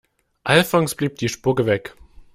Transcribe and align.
Alfons 0.43 0.95
blieb 0.95 1.17
die 1.19 1.29
Spucke 1.29 1.67
weg. 1.67 1.93